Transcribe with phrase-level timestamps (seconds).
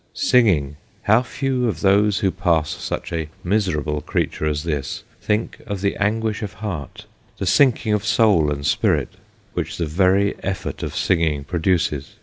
[0.15, 0.77] Singing!
[1.03, 5.95] How few of those who pass such a miserable creature as this, think of the
[5.97, 7.05] anguish of heart,
[7.37, 9.09] the sinking of soul and spirit,
[9.53, 12.15] which the very effort of singing produces.